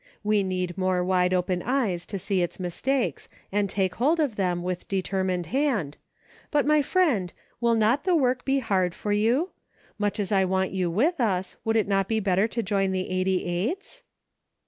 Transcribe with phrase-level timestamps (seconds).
[0.23, 4.63] We need more wide open eyes to see its mistakes, and take hold of them
[4.63, 5.97] with determined hand;
[6.49, 10.71] but, my friend, will not the work be hard for you.* Much as I want
[10.71, 14.01] you with us, would it not be better to join the Eighty eights.?"